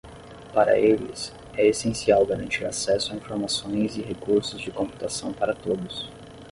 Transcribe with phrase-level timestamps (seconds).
[0.51, 6.09] Para eles, é essencial garantir acesso a informações e recursos de computação para todos.